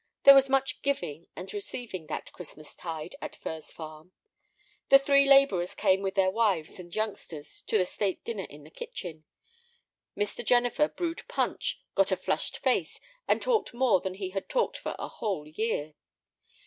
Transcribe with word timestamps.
There 0.23 0.33
was 0.33 0.49
much 0.49 0.81
giving 0.81 1.27
and 1.35 1.53
receiving 1.53 2.07
that 2.07 2.31
Christmas 2.31 2.75
tide 2.75 3.15
at 3.21 3.35
Furze 3.35 3.71
Farm. 3.71 4.13
The 4.89 4.97
three 4.97 5.29
laborers 5.29 5.75
came 5.75 6.01
with 6.01 6.15
their 6.15 6.31
wives 6.31 6.79
and 6.79 6.91
youngsters 6.95 7.61
to 7.67 7.77
the 7.77 7.85
state 7.85 8.23
dinner 8.23 8.45
in 8.45 8.63
the 8.63 8.71
kitchen. 8.71 9.25
Mr. 10.17 10.43
Jennifer 10.43 10.87
brewed 10.87 11.21
punch, 11.27 11.83
got 11.93 12.11
a 12.11 12.17
flushed 12.17 12.57
face, 12.57 12.99
and 13.27 13.43
talked 13.43 13.75
more 13.75 14.01
than 14.01 14.15
he 14.15 14.31
had 14.31 14.49
talked 14.49 14.77
for 14.77 14.95
a 14.97 15.07
whole 15.07 15.45
year. 15.47 15.93